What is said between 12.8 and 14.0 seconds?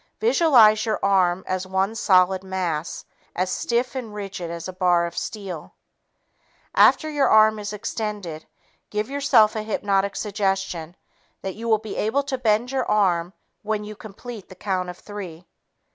arm when you